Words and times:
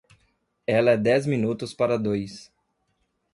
Ela 0.65 0.93
é 0.93 0.97
dez 0.97 1.27
minutos 1.27 1.75
para 1.75 1.95
dois. 1.95 2.51